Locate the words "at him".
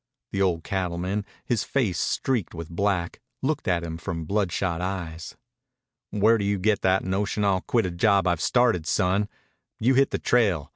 3.67-3.99